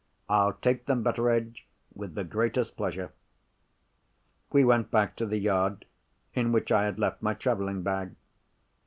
[0.27, 3.11] "I'll take them, Betteredge, with the greatest pleasure."
[4.51, 5.85] We went back to the yard,
[6.33, 8.15] in which I had left my travelling bag.